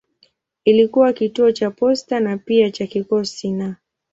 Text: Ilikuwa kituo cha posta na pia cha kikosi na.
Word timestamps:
Ilikuwa 0.65 1.13
kituo 1.13 1.51
cha 1.51 1.71
posta 1.71 2.19
na 2.19 2.37
pia 2.37 2.71
cha 2.71 2.87
kikosi 2.87 3.51
na. 3.51 3.75